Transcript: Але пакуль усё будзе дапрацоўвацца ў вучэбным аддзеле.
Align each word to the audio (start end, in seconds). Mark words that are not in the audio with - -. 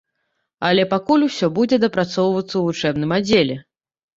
Але 0.69 0.85
пакуль 0.93 1.25
усё 1.27 1.49
будзе 1.57 1.79
дапрацоўвацца 1.85 2.51
ў 2.57 2.63
вучэбным 2.71 3.17
аддзеле. 3.19 3.63